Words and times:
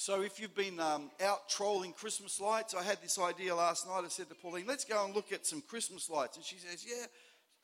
So, 0.00 0.22
if 0.22 0.40
you've 0.40 0.54
been 0.54 0.80
um, 0.80 1.10
out 1.22 1.50
trolling 1.50 1.92
Christmas 1.92 2.40
lights, 2.40 2.74
I 2.74 2.82
had 2.82 3.02
this 3.02 3.18
idea 3.18 3.54
last 3.54 3.86
night. 3.86 4.00
I 4.02 4.08
said 4.08 4.30
to 4.30 4.34
Pauline, 4.34 4.64
let's 4.66 4.86
go 4.86 5.04
and 5.04 5.14
look 5.14 5.30
at 5.30 5.44
some 5.44 5.60
Christmas 5.60 6.08
lights. 6.08 6.38
And 6.38 6.46
she 6.46 6.56
says, 6.56 6.86
Yeah, 6.88 7.04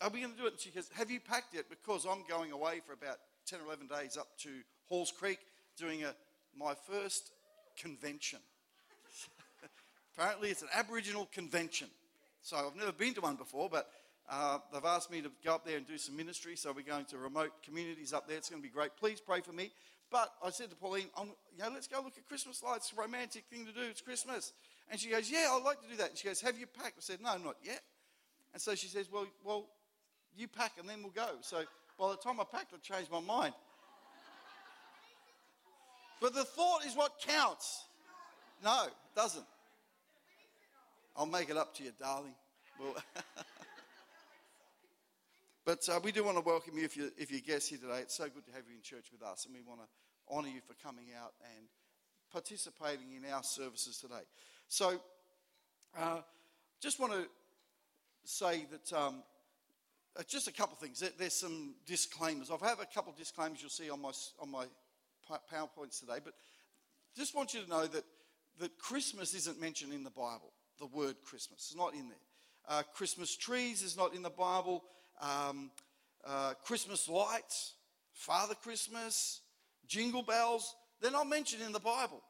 are 0.03 0.11
we 0.11 0.21
going 0.21 0.35
to 0.35 0.39
do 0.39 0.45
it? 0.45 0.53
And 0.53 0.61
she 0.61 0.69
goes, 0.69 0.91
Have 0.97 1.11
you 1.11 1.19
packed 1.19 1.55
it? 1.55 1.71
Because 1.71 2.05
I'm 2.05 2.25
going 2.29 2.53
away 2.53 2.83
for 2.87 2.93
about 2.93 3.17
10 3.47 3.61
or 3.61 3.65
11 3.65 3.87
days 3.87 4.19
up 4.19 4.27
to 4.41 4.51
Halls 4.85 5.15
Creek 5.19 5.39
doing 5.79 6.05
a, 6.05 6.15
my 6.55 6.75
first 6.75 7.31
convention. 7.81 8.41
Apparently, 10.15 10.51
it's 10.51 10.61
an 10.61 10.69
Aboriginal 10.75 11.31
convention. 11.33 11.89
So, 12.43 12.59
I've 12.59 12.79
never 12.79 12.93
been 12.93 13.15
to 13.15 13.23
one 13.23 13.37
before, 13.37 13.71
but 13.71 13.89
uh, 14.29 14.59
they've 14.73 14.85
asked 14.85 15.11
me 15.11 15.23
to 15.23 15.31
go 15.45 15.55
up 15.55 15.65
there 15.65 15.77
and 15.77 15.87
do 15.87 15.99
some 15.99 16.17
ministry. 16.17 16.57
So, 16.57 16.73
we're 16.73 16.83
going 16.83 17.05
to 17.07 17.19
remote 17.19 17.53
communities 17.63 18.13
up 18.13 18.29
there. 18.29 18.37
It's 18.37 18.49
going 18.49 18.63
to 18.63 18.67
be 18.67 18.73
great. 18.73 18.97
Please 18.97 19.21
pray 19.21 19.41
for 19.41 19.53
me. 19.53 19.73
But 20.11 20.33
I 20.45 20.51
said 20.51 20.71
to 20.71 20.77
Pauline, 20.77 21.09
you 21.19 21.63
know, 21.63 21.71
let's 21.73 21.89
go 21.89 22.01
look 22.03 22.17
at 22.17 22.27
Christmas 22.29 22.63
lights. 22.63 22.91
It's 22.91 22.99
a 22.99 23.01
romantic 23.01 23.45
thing 23.51 23.67
to 23.67 23.73
do. 23.73 23.83
It's 23.83 24.01
Christmas. 24.01 24.53
And 24.91 25.01
she 25.01 25.11
goes, 25.11 25.31
Yeah, 25.31 25.49
I'd 25.51 25.65
like 25.65 25.81
to 25.83 25.89
do 25.89 25.97
that. 25.97 26.11
And 26.11 26.19
she 26.19 26.29
goes, 26.29 26.41
Have 26.41 26.59
you 26.59 26.67
packed? 26.67 26.95
I 26.99 27.01
said, 27.01 27.21
No, 27.21 27.37
not 27.39 27.57
yet. 27.63 27.83
And 28.53 28.63
so 28.63 28.75
she 28.75 28.87
says, 28.87 29.11
Well, 29.13 29.27
well, 29.45 29.67
you 30.37 30.47
pack 30.47 30.73
and 30.79 30.89
then 30.89 31.03
we'll 31.03 31.13
go. 31.13 31.37
So 31.41 31.65
by 31.99 32.11
the 32.11 32.17
time 32.17 32.41
I 32.41 32.45
packed, 32.45 32.73
I 32.73 32.79
changed 32.79 33.11
my 33.11 33.21
mind. 33.21 33.55
But 36.21 36.35
the 36.35 36.45
thought 36.45 36.85
is 36.87 36.95
what 36.95 37.13
counts. 37.21 37.85
No, 38.65 38.85
it 38.87 38.93
doesn't. 39.15 39.45
I'll 41.17 41.27
make 41.27 41.51
it 41.51 41.57
up 41.57 41.75
to 41.77 41.85
you, 41.85 41.93
darling. 41.99 42.35
Well, 42.81 42.95
but 45.67 45.87
uh, 45.89 45.99
we 46.03 46.13
do 46.13 46.23
want 46.23 46.37
to 46.37 46.45
welcome 46.45 46.79
you 46.79 46.85
if, 46.85 46.97
you 46.97 47.11
if 47.19 47.33
you're 47.33 47.41
guests 47.41 47.69
here 47.69 47.79
today. 47.79 47.99
It's 47.99 48.17
so 48.17 48.29
good 48.29 48.47
to 48.47 48.53
have 48.53 48.63
you 48.69 48.77
in 48.77 48.83
church 48.83 49.07
with 49.11 49.21
us, 49.21 49.47
and 49.47 49.55
we 49.55 49.63
want 49.63 49.81
to 49.81 50.33
honour 50.33 50.47
you 50.47 50.61
for 50.65 50.75
coming 50.75 51.07
out 51.21 51.33
and 51.57 51.67
participating 52.33 53.13
in 53.17 53.29
our 53.33 53.43
services 53.43 53.99
today. 53.99 54.23
So, 54.69 55.01
uh, 55.99 56.21
just 56.81 57.01
want 57.01 57.15
to 57.15 57.27
say 58.25 58.65
that 58.71 58.97
um, 58.97 59.25
uh, 60.17 60.23
just 60.29 60.47
a 60.47 60.53
couple 60.53 60.75
of 60.75 60.79
things. 60.79 61.03
There's 61.19 61.35
some 61.35 61.75
disclaimers. 61.85 62.49
I 62.49 62.69
have 62.69 62.81
a 62.81 62.87
couple 62.87 63.11
of 63.11 63.19
disclaimers 63.19 63.61
you'll 63.61 63.71
see 63.71 63.91
on 63.91 64.01
my, 64.01 64.13
on 64.39 64.53
my 64.53 64.67
PowerPoints 65.53 65.99
today, 65.99 66.21
but 66.25 66.35
just 67.17 67.35
want 67.35 67.55
you 67.55 67.63
to 67.63 67.69
know 67.69 67.87
that, 67.89 68.05
that 68.61 68.79
Christmas 68.79 69.35
isn't 69.35 69.61
mentioned 69.61 69.93
in 69.93 70.05
the 70.05 70.11
Bible. 70.11 70.53
The 70.79 70.87
word 70.87 71.17
Christmas 71.25 71.71
is 71.71 71.77
not 71.77 71.95
in 71.95 72.09
there. 72.09 72.19
Uh, 72.69 72.83
Christmas 72.95 73.37
trees 73.37 73.83
is 73.83 73.97
not 73.97 74.15
in 74.15 74.23
the 74.23 74.31
Bible. 74.31 74.85
Um, 75.21 75.71
uh, 76.27 76.55
Christmas 76.65 77.09
lights, 77.09 77.75
Father 78.13 78.55
Christmas, 78.55 79.41
jingle 79.87 80.23
bells, 80.23 80.75
they're 81.01 81.11
not 81.11 81.29
mentioned 81.29 81.63
in 81.63 81.73
the 81.73 81.81
Bible. 81.81 82.23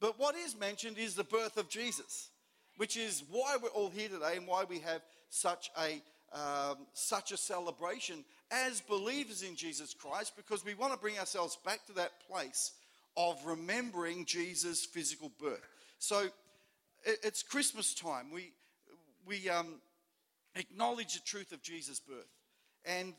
But 0.00 0.18
what 0.18 0.34
is 0.34 0.58
mentioned 0.58 0.98
is 0.98 1.14
the 1.14 1.24
birth 1.24 1.56
of 1.56 1.68
Jesus, 1.68 2.30
which 2.76 2.96
is 2.96 3.22
why 3.30 3.56
we're 3.62 3.68
all 3.70 3.90
here 3.90 4.08
today 4.08 4.36
and 4.36 4.46
why 4.46 4.64
we 4.64 4.78
have 4.80 5.02
such 5.28 5.70
a 5.78 6.02
um, 6.32 6.86
such 6.92 7.32
a 7.32 7.36
celebration 7.36 8.24
as 8.52 8.80
believers 8.80 9.42
in 9.42 9.56
Jesus 9.56 9.94
Christ 9.94 10.34
because 10.36 10.64
we 10.64 10.74
want 10.74 10.92
to 10.92 10.98
bring 10.98 11.18
ourselves 11.18 11.58
back 11.64 11.84
to 11.86 11.92
that 11.94 12.12
place 12.28 12.70
of 13.16 13.44
remembering 13.44 14.24
Jesus' 14.24 14.84
physical 14.84 15.32
birth. 15.40 15.66
So 15.98 16.28
it's 17.04 17.42
Christmas 17.42 17.94
time. 17.94 18.30
We, 18.32 18.52
we 19.26 19.48
um, 19.48 19.80
acknowledge 20.54 21.14
the 21.14 21.20
truth 21.20 21.52
of 21.52 21.62
Jesus' 21.62 22.00
birth. 22.00 22.28
And 22.84 23.14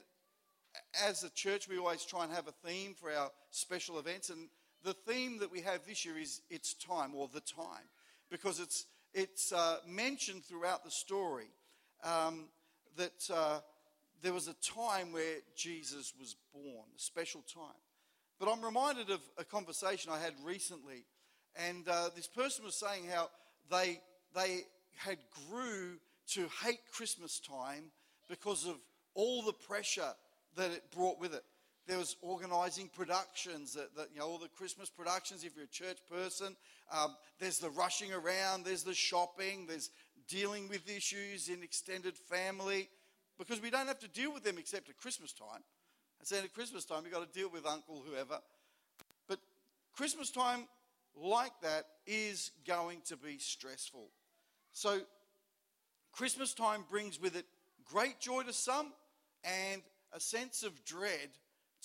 as 1.05 1.23
a 1.23 1.29
church, 1.29 1.67
we 1.67 1.77
always 1.77 2.05
try 2.05 2.23
and 2.23 2.33
have 2.33 2.47
a 2.47 2.67
theme 2.67 2.93
for 2.93 3.11
our 3.11 3.29
special 3.51 3.99
events. 3.99 4.29
And 4.29 4.49
the 4.83 4.93
theme 4.93 5.39
that 5.39 5.51
we 5.51 5.61
have 5.61 5.85
this 5.85 6.05
year 6.05 6.17
is 6.17 6.41
It's 6.49 6.73
Time 6.73 7.13
or 7.15 7.29
The 7.33 7.41
Time 7.41 7.89
because 8.29 8.59
it's, 8.59 8.85
it's 9.13 9.51
uh, 9.51 9.77
mentioned 9.87 10.45
throughout 10.45 10.83
the 10.83 10.91
story. 10.91 11.47
Um, 12.03 12.45
that 12.97 13.29
uh, 13.33 13.59
there 14.21 14.33
was 14.33 14.47
a 14.47 14.53
time 14.55 15.11
where 15.11 15.37
Jesus 15.55 16.13
was 16.19 16.35
born, 16.53 16.85
a 16.95 16.99
special 16.99 17.41
time. 17.53 17.79
But 18.39 18.49
I'm 18.49 18.63
reminded 18.63 19.09
of 19.09 19.21
a 19.37 19.43
conversation 19.43 20.11
I 20.11 20.19
had 20.19 20.33
recently, 20.43 21.05
and 21.55 21.87
uh, 21.87 22.09
this 22.15 22.27
person 22.27 22.65
was 22.65 22.75
saying 22.75 23.07
how 23.11 23.29
they, 23.69 23.99
they 24.35 24.61
had 24.95 25.17
grew 25.49 25.97
to 26.33 26.47
hate 26.63 26.79
Christmas 26.91 27.39
time 27.39 27.91
because 28.29 28.65
of 28.65 28.75
all 29.13 29.41
the 29.41 29.53
pressure 29.53 30.13
that 30.55 30.71
it 30.71 30.83
brought 30.95 31.19
with 31.19 31.33
it. 31.33 31.43
There 31.87 31.97
was 31.97 32.15
organising 32.21 32.89
productions, 32.95 33.73
that, 33.73 33.95
that, 33.95 34.07
you 34.13 34.19
know, 34.19 34.27
all 34.27 34.37
the 34.37 34.47
Christmas 34.49 34.89
productions. 34.89 35.43
If 35.43 35.55
you're 35.55 35.65
a 35.65 35.67
church 35.67 35.97
person, 36.09 36.55
um, 36.91 37.15
there's 37.39 37.59
the 37.59 37.69
rushing 37.71 38.13
around, 38.13 38.63
there's 38.63 38.83
the 38.83 38.93
shopping, 38.93 39.65
there's 39.67 39.89
dealing 40.27 40.69
with 40.69 40.89
issues 40.89 41.49
in 41.49 41.63
extended 41.63 42.15
family 42.15 42.87
because 43.37 43.61
we 43.61 43.69
don't 43.69 43.87
have 43.87 43.99
to 43.99 44.07
deal 44.07 44.33
with 44.33 44.43
them 44.43 44.57
except 44.57 44.89
at 44.89 44.97
Christmas 44.97 45.33
time. 45.33 45.63
And 46.19 46.27
so 46.27 46.37
at 46.37 46.53
Christmas 46.53 46.85
time, 46.85 47.01
you've 47.03 47.13
got 47.13 47.31
to 47.31 47.39
deal 47.39 47.49
with 47.49 47.65
uncle, 47.65 48.03
whoever. 48.07 48.39
But 49.27 49.39
Christmas 49.95 50.29
time, 50.29 50.67
like 51.15 51.53
that, 51.63 51.85
is 52.05 52.51
going 52.67 53.01
to 53.07 53.17
be 53.17 53.39
stressful. 53.39 54.07
So 54.73 54.99
Christmas 56.11 56.53
time 56.53 56.83
brings 56.89 57.19
with 57.19 57.35
it 57.35 57.45
great 57.85 58.19
joy 58.19 58.43
to 58.43 58.53
some 58.53 58.93
and 59.43 59.81
a 60.13 60.19
sense 60.19 60.63
of 60.63 60.85
dread 60.85 61.29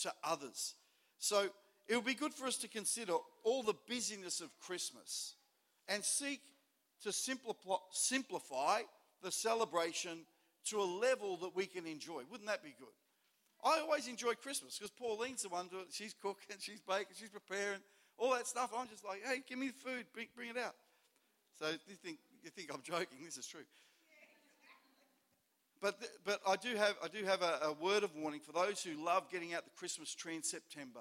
to 0.03 0.13
others. 0.25 0.75
So 1.19 1.49
it 1.89 1.97
would 1.97 2.05
be 2.05 2.15
good 2.15 2.35
for 2.35 2.47
us 2.47 2.57
to 2.59 2.69
consider 2.69 3.15
all 3.45 3.63
the 3.63 3.75
busyness 3.89 4.41
of 4.41 4.51
Christmas 4.61 5.35
and 5.89 6.05
seek 6.05 6.41
to 7.03 7.13
simplify 7.13 8.81
the 9.23 9.31
celebration 9.31 10.27
to 10.67 10.81
a 10.81 10.83
level 10.83 11.37
that 11.39 11.55
we 11.55 11.67
can 11.67 11.87
enjoy. 11.87 12.23
Wouldn't 12.31 12.49
that 12.49 12.63
be 12.63 12.75
good? 12.79 12.89
I 13.65 13.81
always 13.81 14.09
enjoy 14.09 14.35
Christmas 14.35 14.79
because 14.79 14.91
Pauline's 14.91 15.43
the 15.43 15.49
one 15.49 15.69
doing 15.69 15.85
it. 15.89 15.93
She's 15.95 16.15
cooking, 16.15 16.57
she's 16.59 16.81
baking, 16.81 17.15
she's 17.19 17.31
preparing, 17.31 17.81
all 18.19 18.33
that 18.33 18.47
stuff. 18.47 18.71
I'm 18.77 18.89
just 18.89 19.05
like, 19.05 19.23
hey, 19.25 19.43
give 19.49 19.59
me 19.59 19.69
the 19.69 19.91
food, 19.91 20.07
bring, 20.13 20.27
bring 20.35 20.51
it 20.51 20.59
out. 20.59 20.75
So 21.59 21.67
you 21.89 21.95
think, 21.95 22.19
you 22.43 22.51
think 22.51 22.71
I'm 22.73 22.83
joking, 22.83 23.19
this 23.25 23.37
is 23.37 23.47
true. 23.47 23.65
But, 25.81 25.97
but 26.25 26.41
I 26.49 26.57
do 26.57 26.75
have, 26.77 26.95
I 27.05 27.09
do 27.09 27.25
have 27.25 27.43
a, 27.43 27.59
a 27.65 27.73
word 27.73 28.03
of 28.03 28.15
warning 28.17 28.41
for 28.41 28.53
those 28.53 28.83
who 28.83 29.05
love 29.05 29.31
getting 29.31 29.55
out 29.55 29.65
the 29.65 29.79
Christmas 29.79 30.15
tree 30.15 30.35
in 30.35 30.43
September 30.43 31.01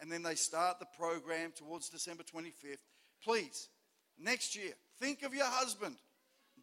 and 0.00 0.10
then 0.10 0.22
they 0.22 0.34
start 0.34 0.78
the 0.78 0.86
program 0.98 1.52
towards 1.54 1.88
December 1.88 2.22
25th. 2.22 2.78
Please, 3.22 3.68
next 4.18 4.56
year, 4.56 4.72
think 4.98 5.22
of 5.22 5.34
your 5.34 5.46
husband. 5.46 5.96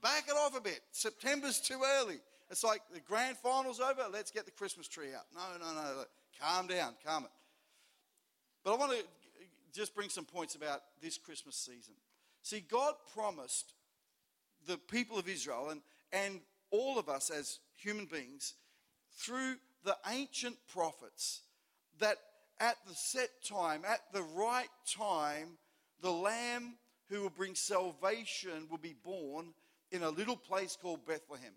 Back 0.01 0.25
it 0.27 0.35
off 0.35 0.57
a 0.57 0.61
bit. 0.61 0.79
September's 0.91 1.59
too 1.59 1.81
early. 1.99 2.19
It's 2.49 2.63
like 2.63 2.81
the 2.93 2.99
grand 2.99 3.37
final's 3.37 3.79
over, 3.79 4.03
let's 4.11 4.31
get 4.31 4.45
the 4.45 4.51
Christmas 4.51 4.87
tree 4.87 5.13
out. 5.15 5.25
No, 5.33 5.41
no, 5.59 5.73
no. 5.73 6.03
Calm 6.39 6.67
down, 6.67 6.93
calm 7.05 7.23
it. 7.23 7.31
But 8.63 8.73
I 8.73 8.77
want 8.77 8.91
to 8.91 9.03
just 9.73 9.95
bring 9.95 10.09
some 10.09 10.25
points 10.25 10.55
about 10.55 10.81
this 11.01 11.17
Christmas 11.17 11.55
season. 11.55 11.93
See, 12.43 12.59
God 12.59 12.95
promised 13.15 13.73
the 14.67 14.77
people 14.77 15.17
of 15.17 15.29
Israel 15.29 15.69
and, 15.69 15.81
and 16.11 16.41
all 16.71 16.97
of 16.97 17.09
us 17.09 17.29
as 17.29 17.59
human 17.75 18.05
beings 18.05 18.55
through 19.17 19.55
the 19.83 19.95
ancient 20.09 20.55
prophets 20.71 21.41
that 21.99 22.17
at 22.59 22.77
the 22.87 22.93
set 22.93 23.29
time, 23.43 23.81
at 23.87 24.01
the 24.13 24.23
right 24.35 24.69
time, 24.87 25.57
the 26.01 26.11
Lamb 26.11 26.75
who 27.09 27.21
will 27.21 27.29
bring 27.29 27.55
salvation 27.55 28.67
will 28.69 28.77
be 28.77 28.95
born 29.03 29.53
in 29.91 30.03
a 30.03 30.09
little 30.09 30.37
place 30.37 30.77
called 30.81 31.05
Bethlehem. 31.05 31.53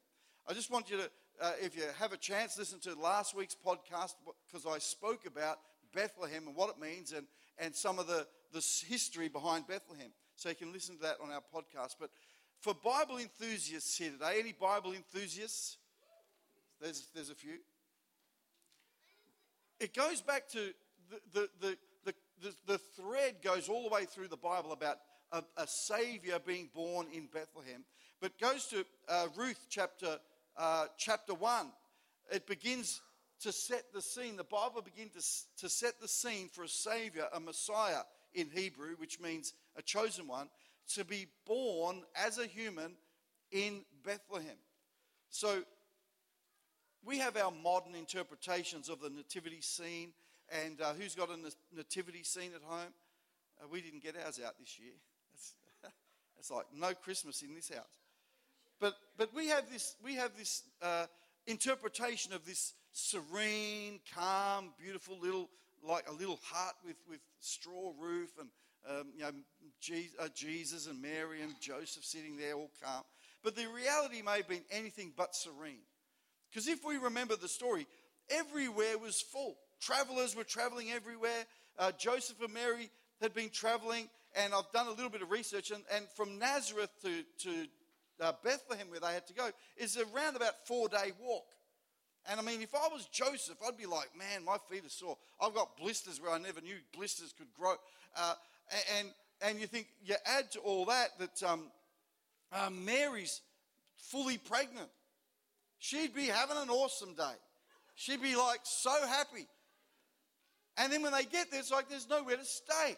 I 0.49 0.53
just 0.53 0.71
want 0.71 0.91
you 0.91 0.97
to, 0.97 1.11
uh, 1.41 1.53
if 1.61 1.77
you 1.77 1.85
have 1.99 2.13
a 2.13 2.17
chance, 2.17 2.59
listen 2.59 2.81
to 2.81 2.95
last 2.95 3.35
week's 3.35 3.55
podcast 3.55 4.15
because 4.47 4.67
I 4.67 4.79
spoke 4.79 5.27
about 5.27 5.59
Bethlehem 5.95 6.49
and 6.49 6.57
what 6.57 6.71
it 6.71 6.81
means 6.81 7.13
and, 7.13 7.27
and 7.59 7.75
some 7.75 7.99
of 7.99 8.07
the, 8.07 8.27
the 8.53 8.65
history 8.87 9.29
behind 9.29 9.67
Bethlehem. 9.67 10.11
So 10.37 10.49
you 10.49 10.55
can 10.57 10.73
listen 10.73 10.97
to 10.97 11.03
that 11.03 11.17
on 11.23 11.31
our 11.31 11.43
podcast. 11.55 11.95
But 12.01 12.11
for 12.61 12.75
Bible 12.75 13.19
enthusiasts 13.19 13.97
here 13.97 14.11
today, 14.11 14.37
any 14.41 14.53
Bible 14.53 14.93
enthusiasts? 14.93 15.79
There's, 16.81 17.09
there's 17.15 17.31
a 17.31 17.35
few. 17.35 17.59
It 19.81 19.95
goes 19.95 20.21
back 20.21 20.49
to 20.51 20.73
the, 21.11 21.21
the, 21.33 21.49
the, 21.61 21.77
the, 22.43 22.55
the 22.67 22.79
thread 22.79 23.37
goes 23.43 23.69
all 23.69 23.83
the 23.83 23.95
way 23.95 24.05
through 24.05 24.29
the 24.29 24.37
Bible 24.37 24.73
about 24.73 24.99
a, 25.33 25.43
a 25.57 25.67
Savior 25.67 26.39
being 26.45 26.69
born 26.75 27.07
in 27.13 27.27
Bethlehem. 27.33 27.85
But 28.21 28.39
goes 28.39 28.67
to 28.67 28.85
uh, 29.09 29.27
Ruth 29.37 29.67
chapter, 29.69 30.19
uh, 30.57 30.87
chapter 30.97 31.35
1. 31.35 31.67
It 32.33 32.47
begins 32.47 33.01
to 33.41 33.53
set 33.53 33.93
the 33.93 34.01
scene. 34.01 34.37
The 34.37 34.45
Bible 34.45 34.83
begins 34.83 35.47
to, 35.57 35.67
to 35.67 35.69
set 35.69 36.01
the 36.01 36.09
scene 36.09 36.49
for 36.49 36.65
a 36.65 36.69
Savior, 36.69 37.27
a 37.33 37.41
Messiah 37.41 38.03
in 38.35 38.49
Hebrew, 38.53 38.97
which 38.97 39.21
means 39.21 39.55
a 39.77 39.83
chosen 39.83 40.27
one, 40.27 40.49
to 40.95 41.05
be 41.05 41.27
born 41.47 42.03
as 42.15 42.39
a 42.39 42.47
human 42.47 42.93
in 43.51 43.85
Bethlehem. 44.05 44.57
So 45.31 45.63
we 47.05 47.19
have 47.19 47.37
our 47.37 47.51
modern 47.51 47.95
interpretations 47.95 48.89
of 48.89 49.01
the 49.01 49.11
nativity 49.11 49.61
scene 49.61 50.13
and 50.51 50.81
uh, 50.81 50.93
who's 50.95 51.15
got 51.15 51.31
a 51.31 51.39
nativity 51.75 52.23
scene 52.23 52.53
at 52.55 52.63
home? 52.63 52.93
Uh, 53.61 53.67
we 53.71 53.81
didn't 53.81 54.03
get 54.03 54.15
ours 54.25 54.41
out 54.45 54.55
this 54.59 54.79
year. 54.79 54.93
It's, 55.33 55.55
it's 56.39 56.51
like 56.51 56.67
no 56.75 56.93
Christmas 56.95 57.43
in 57.43 57.55
this 57.55 57.71
house. 57.71 57.85
But, 58.81 58.95
but 59.17 59.35
we 59.35 59.49
have 59.49 59.71
this, 59.71 59.97
we 60.05 60.15
have 60.17 60.37
this 60.37 60.63
uh, 60.83 61.07
interpretation 61.47 62.33
of 62.33 62.45
this 62.45 62.75
serene, 62.93 64.01
calm, 64.15 64.73
beautiful 64.81 65.19
little, 65.21 65.49
like 65.87 66.09
a 66.09 66.13
little 66.13 66.41
hut 66.43 66.75
with, 66.85 66.97
with 67.09 67.21
straw 67.41 67.93
roof 67.99 68.31
and 68.41 68.49
um, 68.89 69.07
you 69.17 69.23
know, 69.23 69.31
uh, 70.21 70.29
Jesus 70.35 70.87
and 70.87 71.01
Mary 71.01 71.41
and 71.41 71.55
Joseph 71.61 72.05
sitting 72.05 72.37
there 72.37 72.55
all 72.55 72.71
calm. 72.83 73.03
But 73.43 73.57
the 73.57 73.67
reality 73.67 74.23
may 74.23 74.39
have 74.39 74.49
been 74.49 74.65
anything 74.71 75.13
but 75.17 75.35
serene. 75.35 75.85
Because 76.51 76.69
if 76.69 76.85
we 76.85 76.97
remember 76.97 77.37
the 77.37 77.49
story, 77.49 77.87
everywhere 78.31 78.99
was 78.99 79.21
full. 79.21 79.57
Travelers 79.81 80.37
were 80.37 80.45
traveling 80.45 80.91
everywhere. 80.91 81.45
Uh, 81.79 81.93
Joseph 81.99 82.41
and 82.43 82.55
Mary 82.55 82.91
had 83.21 83.35
been 83.35 83.51
traveling, 83.51 84.09
and 84.37 84.55
I've 84.55 84.71
done 84.73 84.87
a 84.87 84.91
little 84.93 85.11
bit 85.11 85.23
of 85.23 85.31
research, 85.31 85.71
and, 85.71 85.83
and 85.93 86.07
from 86.15 86.39
Nazareth 86.39 86.91
to, 87.03 87.23
to 87.41 87.67
uh, 88.21 88.33
Bethlehem, 88.43 88.89
where 88.91 89.01
they 89.01 89.13
had 89.13 89.27
to 89.27 89.35
go, 89.35 89.51
is 89.77 89.99
around 89.99 90.37
about 90.37 90.67
four 90.67 90.89
day 90.89 91.13
walk. 91.21 91.45
And 92.31 92.41
I 92.41 92.43
mean, 92.43 92.63
if 92.63 92.75
I 92.75 92.89
was 92.91 93.07
Joseph, 93.07 93.57
I'd 93.67 93.77
be 93.77 93.87
like, 93.87 94.11
man, 94.17 94.45
my 94.45 94.57
feet 94.71 94.85
are 94.85 94.89
sore. 94.89 95.17
I've 95.41 95.55
got 95.55 95.77
blisters 95.77 96.21
where 96.21 96.33
I 96.33 96.39
never 96.39 96.61
knew 96.61 96.77
blisters 96.97 97.35
could 97.37 97.53
grow. 97.59 97.75
Uh, 98.17 98.35
and, 98.99 99.09
and 99.43 99.61
you 99.61 99.67
think, 99.67 99.89
you 100.05 100.15
add 100.25 100.51
to 100.53 100.61
all 100.61 100.87
that 100.87 101.09
that 101.19 101.43
um, 101.43 101.65
uh, 102.53 102.71
Mary's 102.71 103.43
fully 103.97 104.39
pregnant. 104.39 104.89
She'd 105.79 106.15
be 106.15 106.27
having 106.27 106.57
an 106.57 106.71
awesome 106.71 107.15
day. 107.15 107.35
She'd 107.95 108.23
be 108.23 108.37
like 108.37 108.61
so 108.63 108.95
happy. 109.07 109.47
And 110.77 110.93
then 110.93 111.03
when 111.03 111.13
they 111.13 111.25
get 111.25 111.51
there, 111.51 111.61
it's 111.61 111.71
like 111.71 111.89
there's 111.89 112.09
nowhere 112.09 112.37
to 112.37 112.45
stay. 112.45 112.97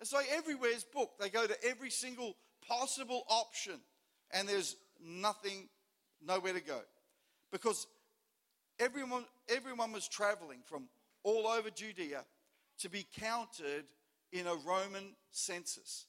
It's 0.00 0.12
like 0.12 0.26
everywhere's 0.32 0.84
booked. 0.84 1.20
They 1.20 1.28
go 1.28 1.46
to 1.46 1.56
every 1.64 1.90
single 1.90 2.36
possible 2.66 3.24
option, 3.28 3.74
and 4.30 4.48
there's 4.48 4.76
nothing, 5.04 5.68
nowhere 6.26 6.54
to 6.54 6.60
go. 6.60 6.80
Because 7.50 7.86
everyone, 8.78 9.24
everyone 9.48 9.92
was 9.92 10.08
traveling 10.08 10.58
from 10.64 10.88
all 11.22 11.46
over 11.46 11.70
Judea 11.70 12.24
to 12.80 12.88
be 12.88 13.06
counted 13.20 13.84
in 14.32 14.46
a 14.46 14.54
Roman 14.54 15.14
census. 15.30 16.06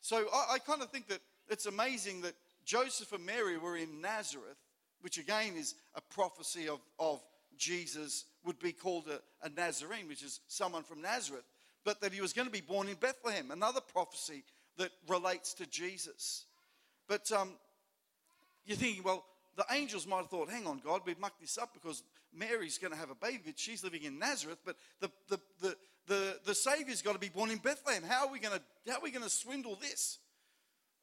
So 0.00 0.26
I, 0.32 0.54
I 0.54 0.58
kind 0.58 0.82
of 0.82 0.90
think 0.90 1.08
that 1.08 1.20
it's 1.48 1.66
amazing 1.66 2.22
that 2.22 2.34
Joseph 2.64 3.12
and 3.12 3.26
Mary 3.26 3.58
were 3.58 3.76
in 3.76 4.00
Nazareth, 4.00 4.56
which 5.00 5.18
again 5.18 5.54
is 5.56 5.74
a 5.94 6.00
prophecy 6.00 6.68
of, 6.68 6.80
of 6.98 7.22
Jesus 7.58 8.24
would 8.44 8.58
be 8.58 8.72
called 8.72 9.08
a, 9.08 9.20
a 9.46 9.50
Nazarene, 9.50 10.08
which 10.08 10.22
is 10.22 10.40
someone 10.48 10.82
from 10.82 11.02
Nazareth, 11.02 11.44
but 11.84 12.00
that 12.00 12.12
he 12.12 12.20
was 12.20 12.32
going 12.32 12.46
to 12.46 12.52
be 12.52 12.60
born 12.60 12.88
in 12.88 12.94
Bethlehem, 12.94 13.50
another 13.50 13.80
prophecy 13.80 14.42
that 14.78 14.90
relates 15.08 15.54
to 15.54 15.66
Jesus. 15.66 16.46
But 17.06 17.30
um, 17.30 17.50
you're 18.64 18.76
thinking, 18.76 19.02
well, 19.02 19.24
the 19.56 19.64
angels 19.70 20.06
might 20.06 20.18
have 20.18 20.28
thought, 20.28 20.50
hang 20.50 20.66
on, 20.66 20.80
God, 20.84 21.02
we've 21.04 21.18
mucked 21.18 21.40
this 21.40 21.58
up 21.58 21.72
because 21.74 22.02
Mary's 22.32 22.78
going 22.78 22.92
to 22.92 22.98
have 22.98 23.10
a 23.10 23.14
baby, 23.14 23.42
but 23.46 23.58
she's 23.58 23.84
living 23.84 24.02
in 24.02 24.18
Nazareth, 24.18 24.58
but 24.64 24.76
the, 25.00 25.10
the, 25.28 25.40
the, 25.60 25.76
the, 26.06 26.38
the 26.44 26.54
Savior's 26.54 27.02
got 27.02 27.12
to 27.12 27.18
be 27.18 27.28
born 27.28 27.50
in 27.50 27.58
Bethlehem. 27.58 28.02
How 28.02 28.26
are 28.26 28.32
we 28.32 28.38
going 28.38 28.58
to, 28.58 28.90
how 28.90 28.98
are 28.98 29.02
we 29.02 29.10
going 29.10 29.24
to 29.24 29.30
swindle 29.30 29.78
this? 29.80 30.18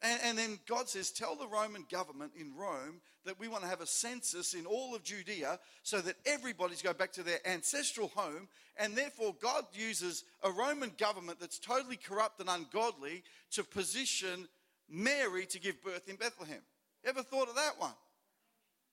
And, 0.04 0.20
and, 0.24 0.38
then 0.38 0.60
God 0.68 0.90
says, 0.90 1.12
Tell 1.12 1.36
the 1.36 1.48
Roman 1.48 1.86
government 1.92 2.32
in 2.40 2.56
Rome 2.56 3.02
that 3.24 3.40
we 3.40 3.48
want 3.48 3.62
to 3.64 3.70
have 3.70 3.82
a 3.82 3.86
census 3.86 4.56
in 4.56 4.66
all 4.66 4.96
of 4.96 5.04
Judea 5.04 5.60
so 5.84 6.02
that 6.02 6.16
everybody's 6.26 6.82
go 6.82 6.92
back 6.92 7.12
to 7.14 7.24
their 7.24 7.38
ancestral 7.48 8.08
home. 8.16 8.48
And 8.78 8.96
therefore, 8.96 9.36
God 9.40 9.66
uses 9.74 10.24
a 10.44 10.52
Roman 10.52 10.92
government 10.98 11.40
that's 11.40 11.60
totally 11.60 11.98
corrupt 11.98 12.40
and 12.40 12.50
ungodly 12.50 13.24
to 13.52 13.64
position 13.64 14.48
Mary 14.90 15.46
to 15.48 15.60
give 15.60 15.84
birth 15.84 16.10
in 16.10 16.16
Bethlehem. 16.16 16.62
Ever 17.06 17.22
thought 17.22 17.50
of 17.50 17.56
that 17.56 17.80
one? 17.80 17.94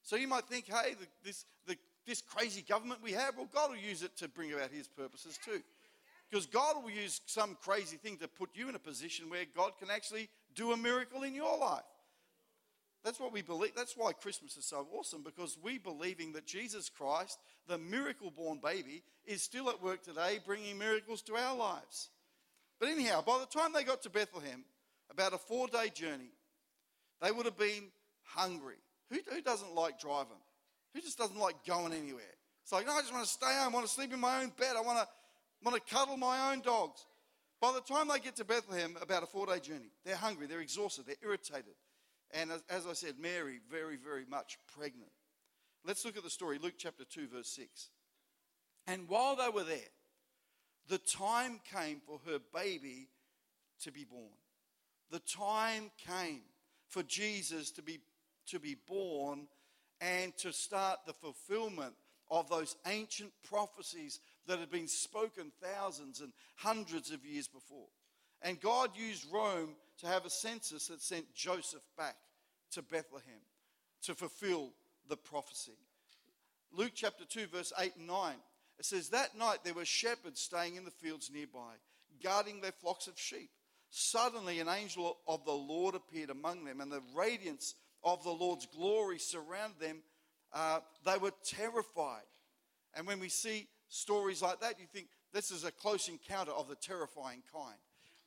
So 0.09 0.17
you 0.17 0.27
might 0.27 0.47
think, 0.47 0.65
hey, 0.69 0.95
the, 0.99 1.07
this, 1.23 1.45
the, 1.67 1.77
this 2.07 2.23
crazy 2.23 2.63
government 2.67 3.03
we 3.03 3.13
have, 3.13 3.37
well, 3.37 3.47
God 3.53 3.69
will 3.69 3.77
use 3.77 4.03
it 4.03 4.17
to 4.17 4.29
bring 4.29 4.51
about 4.55 4.71
his 4.71 4.89
purposes 4.89 5.39
too. 5.45 5.61
Because 6.31 6.47
God 6.47 6.83
will 6.83 6.91
use 6.91 7.21
some 7.27 7.59
crazy 7.61 7.99
thing 7.99 8.17
to 8.17 8.27
put 8.27 8.49
you 8.55 8.71
in 8.71 8.75
a 8.75 8.79
position 8.79 9.29
where 9.29 9.45
God 9.55 9.73
can 9.79 9.91
actually 9.91 10.31
do 10.55 10.73
a 10.73 10.79
miracle 10.79 11.25
in 11.25 11.35
your 11.35 11.59
life. 11.59 11.83
That's 13.05 13.21
what 13.21 13.35
we 13.35 13.43
believe. 13.43 13.73
That's 13.77 13.99
why 13.99 14.15
Christmas 14.15 14.57
is 14.57 14.65
so 14.65 14.87
awesome 14.95 15.23
because 15.23 15.59
we 15.63 15.77
believing 15.77 16.33
that 16.33 16.47
Jesus 16.47 16.89
Christ, 16.89 17.39
the 17.67 17.77
miracle 17.77 18.31
born 18.31 18.61
baby, 18.65 19.03
is 19.27 19.43
still 19.43 19.69
at 19.69 19.83
work 19.83 20.03
today 20.03 20.39
bringing 20.43 20.79
miracles 20.79 21.21
to 21.25 21.37
our 21.37 21.55
lives. 21.55 22.09
But 22.81 22.89
anyhow, 22.89 23.23
by 23.27 23.41
the 23.41 23.59
time 23.59 23.75
they 23.75 23.85
got 23.85 24.01
to 24.05 24.11
Bethlehem, 24.11 24.65
about 25.11 25.35
a 25.35 25.39
four 25.39 25.69
day 25.69 25.91
journey, 25.95 26.33
they 27.21 27.31
would 27.31 27.45
have 27.45 27.59
been 27.59 27.91
hungry. 28.23 28.77
Who, 29.11 29.19
who 29.33 29.41
doesn't 29.41 29.75
like 29.75 29.99
driving? 30.01 30.41
Who 30.95 31.01
just 31.01 31.19
doesn't 31.19 31.39
like 31.39 31.57
going 31.67 31.93
anywhere? 31.93 32.25
It's 32.63 32.73
like, 32.73 32.87
no, 32.87 32.93
I 32.93 33.01
just 33.01 33.13
want 33.13 33.25
to 33.25 33.31
stay 33.31 33.47
home. 33.47 33.73
I 33.73 33.75
want 33.75 33.87
to 33.87 33.93
sleep 33.93 34.13
in 34.13 34.21
my 34.21 34.43
own 34.43 34.53
bed. 34.59 34.75
I 34.77 34.83
want 34.83 34.99
to, 34.99 35.07
want 35.65 35.77
to 35.77 35.95
cuddle 35.95 36.17
my 36.17 36.53
own 36.53 36.61
dogs. 36.61 37.07
By 37.61 37.73
the 37.73 37.81
time 37.81 38.09
they 38.09 38.19
get 38.19 38.37
to 38.37 38.45
Bethlehem, 38.45 38.97
about 39.01 39.23
a 39.23 39.27
four 39.27 39.47
day 39.47 39.59
journey, 39.59 39.91
they're 40.05 40.17
hungry, 40.17 40.47
they're 40.47 40.61
exhausted, 40.61 41.07
they're 41.07 41.17
irritated. 41.23 41.75
And 42.33 42.53
as, 42.53 42.63
as 42.69 42.87
I 42.87 42.93
said, 42.93 43.15
Mary, 43.19 43.61
very, 43.71 43.97
very 43.97 44.25
much 44.29 44.59
pregnant. 44.77 45.11
Let's 45.85 46.05
look 46.05 46.17
at 46.17 46.23
the 46.23 46.31
story, 46.31 46.59
Luke 46.63 46.75
chapter 46.77 47.05
2, 47.05 47.29
verse 47.29 47.49
6. 47.49 47.89
And 48.87 49.09
while 49.09 49.37
they 49.37 49.49
were 49.49 49.65
there, 49.65 49.79
the 50.89 50.99
time 50.99 51.61
came 51.75 52.01
for 52.07 52.21
her 52.27 52.39
baby 52.55 53.09
to 53.83 53.93
be 53.93 54.05
born. 54.05 54.33
The 55.11 55.21
time 55.21 55.91
came 56.07 56.43
for 56.89 57.03
Jesus 57.03 57.71
to 57.73 57.83
be, 57.83 57.99
to 58.51 58.59
be 58.59 58.77
born 58.87 59.47
and 60.01 60.37
to 60.39 60.53
start 60.53 61.01
the 61.07 61.13
fulfillment 61.13 61.95
of 62.31 62.49
those 62.49 62.77
ancient 62.87 63.33
prophecies 63.49 64.21
that 64.47 64.59
had 64.59 64.71
been 64.71 64.89
spoken 64.89 65.51
thousands 65.63 66.21
and 66.21 66.33
hundreds 66.57 67.11
of 67.11 67.25
years 67.25 67.49
before. 67.49 67.89
And 68.43 68.61
God 68.61 68.91
used 68.95 69.27
Rome 69.33 69.75
to 70.01 70.07
have 70.07 70.25
a 70.25 70.31
census 70.31 70.89
that 70.89 71.01
sent 71.01 71.35
Joseph 71.35 71.83
back 71.97 72.17
to 72.73 72.83
Bethlehem 72.83 73.41
to 74.03 74.15
fulfill 74.15 74.71
the 75.09 75.17
prophecy. 75.17 75.73
Luke 76.73 76.93
chapter 76.95 77.25
2, 77.25 77.47
verse 77.47 77.73
8 77.79 77.97
and 77.97 78.07
9. 78.07 78.35
It 78.79 78.85
says, 78.85 79.09
That 79.09 79.37
night 79.37 79.59
there 79.65 79.75
were 79.75 79.85
shepherds 79.85 80.41
staying 80.41 80.77
in 80.77 80.85
the 80.85 80.91
fields 80.91 81.31
nearby, 81.33 81.75
guarding 82.23 82.61
their 82.61 82.73
flocks 82.73 83.07
of 83.07 83.19
sheep. 83.19 83.51
Suddenly 83.91 84.61
an 84.61 84.69
angel 84.69 85.17
of 85.27 85.45
the 85.45 85.53
Lord 85.53 85.95
appeared 85.95 86.31
among 86.31 86.65
them, 86.65 86.81
and 86.81 86.93
the 86.93 87.03
radiance 87.15 87.75
of 88.05 88.23
the 88.25 88.31
Lord's 88.31 88.67
glory 88.67 89.19
surrounded 89.19 89.81
them. 89.81 90.03
Uh, 90.53 90.81
they 91.05 91.19
were 91.19 91.33
terrified. 91.45 92.23
And 92.95 93.07
when 93.07 93.21
we 93.21 93.29
see 93.29 93.69
stories 93.89 94.43
like 94.43 94.61
that, 94.61 94.79
you 94.79 94.87
think 94.93 95.09
this 95.33 95.51
is 95.51 95.65
a 95.65 95.73
close 95.73 96.09
encounter 96.09 96.53
of 96.53 96.69
the 96.69 96.77
terrifying 96.77 97.43
kind 97.53 97.77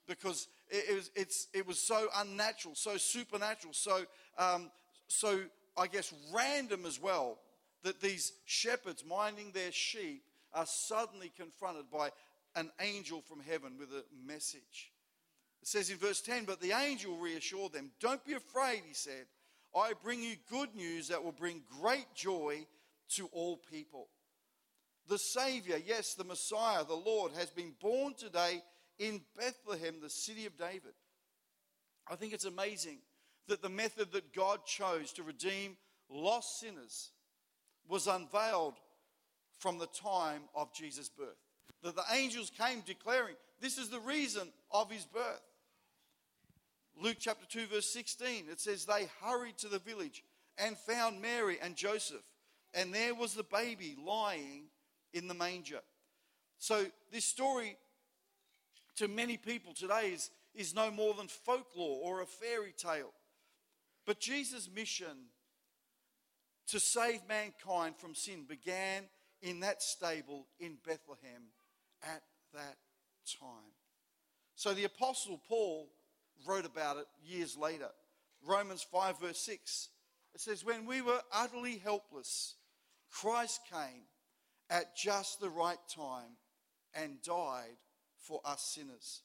because 0.07 0.47
it, 0.69 0.85
it, 0.89 0.95
was, 0.95 1.11
it's, 1.15 1.47
it 1.53 1.67
was 1.67 1.79
so 1.79 2.07
unnatural, 2.17 2.75
so 2.75 2.97
supernatural, 2.97 3.73
so, 3.73 4.05
um, 4.37 4.69
so 5.07 5.41
I 5.77 5.87
guess 5.87 6.13
random 6.33 6.85
as 6.85 7.01
well 7.01 7.39
that 7.83 8.01
these 8.01 8.33
shepherds 8.45 9.03
minding 9.07 9.51
their 9.51 9.71
sheep 9.71 10.23
are 10.53 10.65
suddenly 10.65 11.31
confronted 11.35 11.89
by 11.91 12.09
an 12.55 12.69
angel 12.81 13.21
from 13.21 13.39
heaven 13.39 13.73
with 13.79 13.89
a 13.89 14.03
message. 14.25 14.91
It 15.61 15.67
says 15.67 15.89
in 15.89 15.97
verse 15.97 16.21
10, 16.21 16.45
but 16.45 16.59
the 16.59 16.73
angel 16.73 17.17
reassured 17.17 17.73
them, 17.73 17.91
Don't 17.99 18.23
be 18.25 18.33
afraid, 18.33 18.81
he 18.87 18.93
said. 18.93 19.25
I 19.75 19.93
bring 20.01 20.21
you 20.21 20.35
good 20.49 20.75
news 20.75 21.07
that 21.07 21.23
will 21.23 21.31
bring 21.31 21.61
great 21.81 22.13
joy 22.13 22.65
to 23.15 23.29
all 23.31 23.57
people. 23.71 24.07
The 25.07 25.17
Savior, 25.17 25.77
yes, 25.83 26.13
the 26.13 26.23
Messiah, 26.23 26.83
the 26.85 26.93
Lord, 26.93 27.31
has 27.33 27.49
been 27.49 27.73
born 27.81 28.13
today 28.13 28.61
in 28.99 29.21
Bethlehem, 29.37 29.95
the 30.01 30.09
city 30.09 30.45
of 30.45 30.57
David. 30.57 30.93
I 32.09 32.15
think 32.15 32.33
it's 32.33 32.45
amazing 32.45 32.99
that 33.47 33.61
the 33.61 33.69
method 33.69 34.11
that 34.11 34.33
God 34.33 34.65
chose 34.65 35.11
to 35.13 35.23
redeem 35.23 35.77
lost 36.09 36.59
sinners 36.59 37.11
was 37.87 38.07
unveiled 38.07 38.75
from 39.57 39.77
the 39.77 39.87
time 39.87 40.43
of 40.55 40.73
Jesus' 40.73 41.09
birth. 41.09 41.37
That 41.83 41.95
the 41.95 42.03
angels 42.13 42.51
came 42.57 42.81
declaring, 42.81 43.35
This 43.59 43.77
is 43.77 43.89
the 43.89 43.99
reason 43.99 44.51
of 44.71 44.91
his 44.91 45.05
birth. 45.05 45.41
Luke 46.99 47.17
chapter 47.19 47.45
2, 47.47 47.67
verse 47.67 47.91
16, 47.91 48.45
it 48.51 48.59
says, 48.59 48.85
They 48.85 49.07
hurried 49.21 49.57
to 49.59 49.67
the 49.67 49.79
village 49.79 50.23
and 50.57 50.77
found 50.77 51.21
Mary 51.21 51.57
and 51.61 51.75
Joseph, 51.75 52.23
and 52.73 52.93
there 52.93 53.15
was 53.15 53.33
the 53.33 53.43
baby 53.43 53.95
lying 54.05 54.65
in 55.13 55.27
the 55.27 55.33
manger. 55.33 55.81
So, 56.57 56.85
this 57.11 57.25
story 57.25 57.75
to 58.97 59.07
many 59.07 59.37
people 59.37 59.73
today 59.73 60.11
is, 60.13 60.29
is 60.53 60.75
no 60.75 60.91
more 60.91 61.13
than 61.13 61.27
folklore 61.27 62.01
or 62.03 62.21
a 62.21 62.25
fairy 62.25 62.73
tale. 62.77 63.13
But 64.05 64.19
Jesus' 64.19 64.69
mission 64.73 65.29
to 66.67 66.79
save 66.79 67.21
mankind 67.27 67.95
from 67.97 68.15
sin 68.15 68.45
began 68.47 69.03
in 69.41 69.61
that 69.61 69.81
stable 69.81 70.47
in 70.59 70.77
Bethlehem 70.85 71.43
at 72.03 72.21
that 72.53 72.77
time. 73.39 73.73
So 74.55 74.73
the 74.73 74.83
Apostle 74.83 75.41
Paul 75.47 75.89
wrote 76.45 76.65
about 76.65 76.97
it 76.97 77.05
years 77.23 77.57
later. 77.57 77.89
Romans 78.45 78.85
5, 78.91 79.19
verse 79.19 79.39
6. 79.39 79.89
It 80.33 80.41
says, 80.41 80.65
When 80.65 80.85
we 80.85 81.01
were 81.01 81.21
utterly 81.31 81.77
helpless, 81.77 82.55
Christ 83.09 83.61
came 83.71 84.03
at 84.69 84.95
just 84.95 85.39
the 85.39 85.49
right 85.49 85.79
time 85.93 86.37
and 86.93 87.21
died 87.21 87.77
for 88.17 88.41
us 88.45 88.73
sinners. 88.75 89.21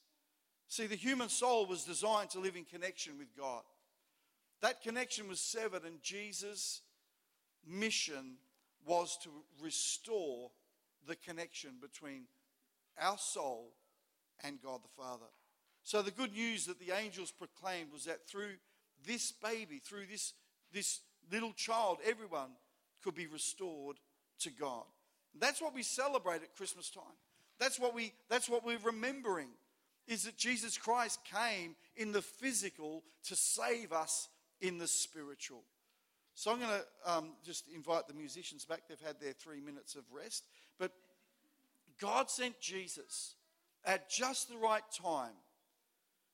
See, 0.67 0.87
the 0.87 0.95
human 0.95 1.29
soul 1.29 1.65
was 1.65 1.85
designed 1.85 2.29
to 2.31 2.39
live 2.39 2.55
in 2.55 2.65
connection 2.65 3.17
with 3.17 3.35
God. 3.37 3.63
That 4.61 4.81
connection 4.81 5.27
was 5.27 5.39
severed, 5.39 5.83
and 5.83 6.01
Jesus' 6.01 6.81
mission 7.65 8.37
was 8.85 9.17
to 9.23 9.29
restore 9.61 10.51
the 11.07 11.15
connection 11.15 11.71
between 11.81 12.23
our 12.99 13.17
soul 13.17 13.73
and 14.43 14.61
God 14.61 14.81
the 14.83 15.01
Father. 15.01 15.25
So, 15.87 16.01
the 16.01 16.11
good 16.11 16.33
news 16.33 16.65
that 16.65 16.81
the 16.81 16.91
angels 16.93 17.31
proclaimed 17.31 17.93
was 17.93 18.03
that 18.03 18.27
through 18.27 18.57
this 19.05 19.31
baby, 19.31 19.79
through 19.79 20.07
this, 20.11 20.33
this 20.73 20.99
little 21.31 21.53
child, 21.53 21.99
everyone 22.05 22.49
could 23.01 23.15
be 23.15 23.25
restored 23.25 23.95
to 24.39 24.49
God. 24.49 24.83
That's 25.39 25.61
what 25.61 25.73
we 25.73 25.83
celebrate 25.83 26.43
at 26.43 26.57
Christmas 26.57 26.89
time. 26.89 27.15
That's 27.57 27.79
what, 27.79 27.95
we, 27.95 28.11
that's 28.27 28.49
what 28.49 28.65
we're 28.65 28.79
remembering 28.83 29.47
is 30.09 30.23
that 30.23 30.35
Jesus 30.35 30.77
Christ 30.77 31.21
came 31.23 31.77
in 31.95 32.11
the 32.11 32.21
physical 32.21 33.05
to 33.23 33.37
save 33.37 33.93
us 33.93 34.27
in 34.59 34.79
the 34.79 34.87
spiritual. 34.87 35.63
So 36.35 36.51
I'm 36.51 36.59
going 36.59 36.69
to 36.69 37.13
um, 37.13 37.29
just 37.45 37.63
invite 37.73 38.09
the 38.09 38.13
musicians 38.13 38.65
back. 38.65 38.81
They've 38.89 38.99
had 38.99 39.21
their 39.21 39.31
three 39.31 39.61
minutes 39.61 39.95
of 39.95 40.03
rest. 40.11 40.43
But 40.77 40.91
God 41.97 42.29
sent 42.29 42.59
Jesus 42.59 43.35
at 43.85 44.09
just 44.09 44.49
the 44.49 44.57
right 44.57 44.83
time, 44.91 45.31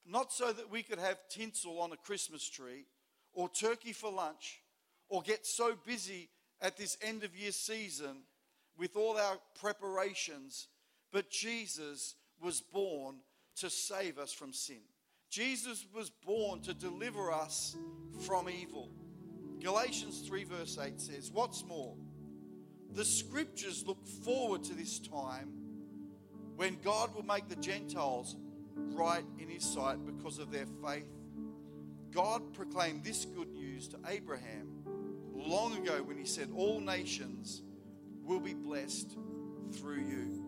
not 0.06 0.32
so 0.32 0.52
that 0.52 0.70
we 0.70 0.84
could 0.84 1.00
have 1.00 1.18
tinsel 1.30 1.80
on 1.80 1.92
a 1.92 1.98
Christmas 1.98 2.48
tree 2.48 2.86
or 3.34 3.50
turkey 3.50 3.94
for 3.94 4.12
lunch 4.12 4.62
or 5.10 5.22
get 5.22 5.46
so 5.46 5.76
busy 5.86 6.30
at 6.62 6.78
this 6.78 6.98
end 7.02 7.24
of 7.24 7.36
year 7.36 7.52
season 7.52 8.24
with 8.78 8.96
all 8.96 9.18
our 9.18 9.38
preparations, 9.60 10.68
but 11.12 11.30
Jesus 11.30 12.16
was 12.42 12.62
born 12.62 13.18
to 13.58 13.70
save 13.70 14.18
us 14.18 14.34
from 14.34 14.54
sin. 14.54 14.82
Jesus 15.30 15.86
was 15.94 16.10
born 16.10 16.62
to 16.62 16.74
deliver 16.74 17.32
us 17.32 17.76
from 18.26 18.50
evil. 18.50 18.92
Galatians 19.62 20.22
3, 20.28 20.44
verse 20.44 20.78
8 20.78 21.00
says, 21.00 21.32
What's 21.32 21.64
more, 21.66 21.96
the 22.92 23.06
scriptures 23.06 23.84
look 23.88 24.06
forward 24.24 24.64
to 24.66 24.74
this 24.74 25.00
time 25.00 25.52
when 26.56 26.78
God 26.84 27.16
will 27.16 27.24
make 27.24 27.48
the 27.48 27.56
Gentiles 27.56 28.36
right 28.76 29.26
in 29.40 29.50
his 29.50 29.64
sight 29.64 30.06
because 30.06 30.40
of 30.40 30.52
their 30.52 30.66
faith. 30.84 31.08
God 32.12 32.54
proclaimed 32.54 33.04
this 33.04 33.26
good 33.26 33.52
news 33.54 33.88
to 33.90 33.98
Abraham 34.08 34.68
long 35.34 35.76
ago 35.78 36.04
when 36.04 36.18
he 36.18 36.26
said, 36.26 36.50
All 36.56 36.80
nations 36.80 37.64
will 38.24 38.40
be 38.40 38.54
blessed 38.54 39.18
through 39.72 40.02
you. 40.02 40.46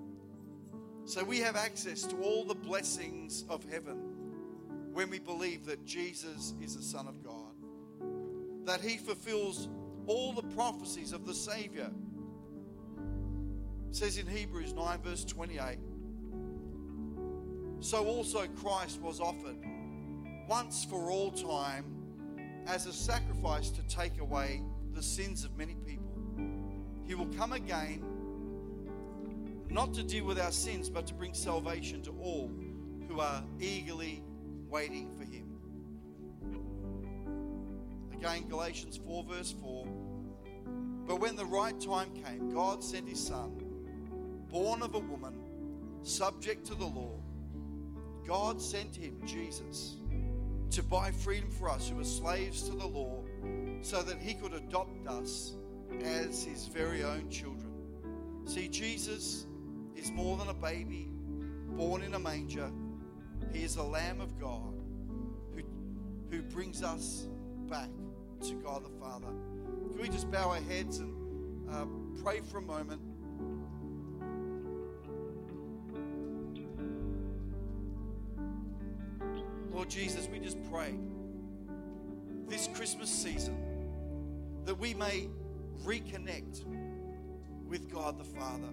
So 1.05 1.23
we 1.23 1.39
have 1.39 1.55
access 1.55 2.03
to 2.03 2.17
all 2.17 2.45
the 2.45 2.55
blessings 2.55 3.45
of 3.49 3.63
heaven 3.71 4.15
when 4.91 5.09
we 5.09 5.19
believe 5.19 5.65
that 5.65 5.85
Jesus 5.85 6.53
is 6.61 6.75
the 6.75 6.81
Son 6.81 7.07
of 7.07 7.23
God, 7.23 7.53
that 8.65 8.81
He 8.81 8.97
fulfills 8.97 9.67
all 10.07 10.33
the 10.33 10.55
prophecies 10.55 11.11
of 11.11 11.27
the 11.27 11.33
Savior. 11.33 11.91
It 13.89 13.95
says 13.95 14.17
in 14.17 14.25
Hebrews 14.25 14.73
9, 14.73 15.01
verse 15.01 15.25
28 15.25 15.77
So 17.85 18.03
also 18.03 18.47
Christ 18.47 18.99
was 18.99 19.19
offered 19.19 19.57
once 20.49 20.83
for 20.83 21.11
all 21.11 21.29
time 21.29 21.85
as 22.65 22.87
a 22.87 22.91
sacrifice 22.91 23.69
to 23.69 23.83
take 23.83 24.19
away 24.19 24.63
the 24.95 25.03
sins 25.03 25.45
of 25.45 25.55
many 25.55 25.75
people. 25.85 26.09
He 27.05 27.13
will 27.13 27.27
come 27.37 27.53
again, 27.53 28.03
not 29.69 29.93
to 29.93 30.01
deal 30.01 30.25
with 30.25 30.39
our 30.39 30.51
sins, 30.51 30.89
but 30.89 31.05
to 31.05 31.13
bring 31.13 31.35
salvation 31.35 32.01
to 32.01 32.11
all 32.19 32.49
who 33.07 33.19
are 33.19 33.43
eagerly 33.59 34.23
waiting 34.67 35.11
for 35.15 35.23
him. 35.23 35.59
Again, 38.13 38.49
Galatians 38.49 38.97
4, 38.97 39.25
verse 39.25 39.53
4. 39.61 39.85
But 41.05 41.19
when 41.19 41.35
the 41.35 41.45
right 41.45 41.79
time 41.79 42.09
came, 42.15 42.51
God 42.51 42.83
sent 42.83 43.07
his 43.07 43.23
son, 43.23 43.61
born 44.49 44.81
of 44.81 44.95
a 44.95 44.99
woman, 44.99 45.35
subject 46.01 46.65
to 46.65 46.73
the 46.73 46.85
law. 46.85 47.21
God 48.27 48.61
sent 48.61 48.95
him, 48.95 49.19
Jesus, 49.25 49.97
to 50.71 50.83
buy 50.83 51.11
freedom 51.11 51.49
for 51.51 51.69
us 51.69 51.89
who 51.89 51.95
were 51.95 52.03
slaves 52.03 52.63
to 52.63 52.75
the 52.75 52.85
law, 52.85 53.23
so 53.81 54.01
that 54.01 54.17
he 54.19 54.33
could 54.33 54.53
adopt 54.53 55.07
us 55.07 55.53
as 56.03 56.43
his 56.43 56.67
very 56.67 57.03
own 57.03 57.29
children. 57.29 57.71
See, 58.45 58.67
Jesus 58.67 59.45
is 59.95 60.11
more 60.11 60.37
than 60.37 60.49
a 60.49 60.53
baby 60.53 61.09
born 61.69 62.01
in 62.03 62.13
a 62.13 62.19
manger. 62.19 62.71
He 63.51 63.63
is 63.63 63.75
the 63.75 63.83
Lamb 63.83 64.21
of 64.21 64.39
God 64.39 64.73
who, 65.53 65.61
who 66.29 66.41
brings 66.41 66.83
us 66.83 67.27
back 67.69 67.89
to 68.41 68.53
God 68.55 68.83
the 68.83 68.99
Father. 68.99 69.27
Can 69.91 70.01
we 70.01 70.09
just 70.09 70.31
bow 70.31 70.49
our 70.49 70.61
heads 70.61 70.99
and 70.99 71.69
uh, 71.69 71.85
pray 72.23 72.41
for 72.41 72.57
a 72.57 72.61
moment? 72.61 73.01
Lord 79.75 79.89
Jesus, 79.89 80.29
we 80.31 80.39
just 80.39 80.57
pray 80.71 80.95
this 82.47 82.69
Christmas 82.75 83.09
season 83.09 83.57
that 84.63 84.79
we 84.79 84.93
may 84.93 85.27
reconnect 85.83 86.63
with 87.67 87.91
God 87.91 88.17
the 88.17 88.23
Father. 88.23 88.69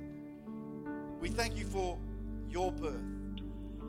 We 1.21 1.28
thank 1.28 1.59
you 1.59 1.64
for 1.64 1.99
your 2.49 2.71
birth. 2.71 3.02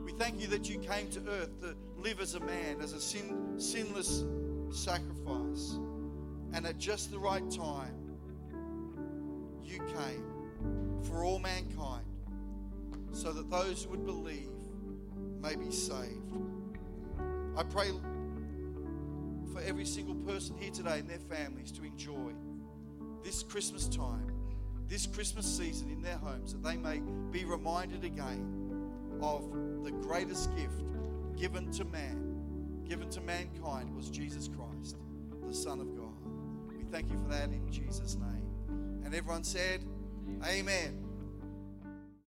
We 0.04 0.10
thank 0.14 0.40
you 0.40 0.48
that 0.48 0.68
you 0.68 0.80
came 0.80 1.08
to 1.10 1.20
earth 1.30 1.60
to 1.60 1.76
live 1.96 2.18
as 2.18 2.34
a 2.34 2.40
man, 2.40 2.80
as 2.82 2.94
a 2.94 3.00
sin, 3.00 3.60
sinless 3.60 4.24
sacrifice. 4.72 5.78
And 6.52 6.66
at 6.66 6.78
just 6.78 7.12
the 7.12 7.18
right 7.20 7.48
time, 7.48 7.94
you 9.62 9.78
came 9.78 10.24
for 11.04 11.22
all 11.22 11.38
mankind 11.38 12.06
so 13.12 13.32
that 13.32 13.48
those 13.52 13.84
who 13.84 13.90
would 13.90 14.04
believe 14.04 14.50
may 15.40 15.54
be 15.54 15.70
saved. 15.70 16.23
I 17.56 17.62
pray 17.62 17.90
for 19.52 19.60
every 19.60 19.84
single 19.84 20.16
person 20.16 20.56
here 20.58 20.72
today 20.72 20.98
and 20.98 21.08
their 21.08 21.18
families 21.18 21.70
to 21.72 21.84
enjoy 21.84 22.32
this 23.22 23.44
Christmas 23.44 23.88
time, 23.88 24.32
this 24.88 25.06
Christmas 25.06 25.46
season 25.46 25.90
in 25.90 26.02
their 26.02 26.16
homes, 26.16 26.52
that 26.52 26.62
they 26.64 26.76
may 26.76 27.00
be 27.30 27.44
reminded 27.44 28.04
again 28.04 28.90
of 29.20 29.44
the 29.84 29.92
greatest 29.92 30.54
gift 30.56 30.82
given 31.36 31.70
to 31.72 31.84
man, 31.84 32.82
given 32.88 33.08
to 33.10 33.20
mankind, 33.20 33.94
was 33.94 34.10
Jesus 34.10 34.48
Christ, 34.48 34.96
the 35.46 35.54
Son 35.54 35.80
of 35.80 35.96
God. 35.96 36.76
We 36.76 36.84
thank 36.90 37.10
you 37.10 37.18
for 37.18 37.28
that 37.28 37.50
in 37.50 37.70
Jesus' 37.70 38.16
name. 38.16 39.02
And 39.04 39.14
everyone 39.14 39.44
said, 39.44 39.84
Amen. 40.44 41.03